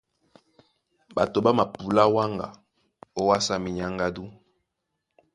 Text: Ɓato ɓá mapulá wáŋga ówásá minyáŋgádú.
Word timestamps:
Ɓato 1.15 1.37
ɓá 1.45 1.51
mapulá 1.57 2.03
wáŋga 2.15 2.47
ówásá 3.21 3.53
minyáŋgádú. 3.63 4.23